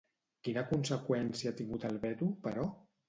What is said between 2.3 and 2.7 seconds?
però?